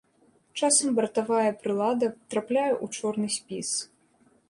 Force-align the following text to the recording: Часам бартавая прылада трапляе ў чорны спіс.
Часам 0.59 0.89
бартавая 0.99 1.51
прылада 1.65 2.07
трапляе 2.35 2.67
ў 2.83 3.01
чорны 3.01 3.27
спіс. 3.41 3.69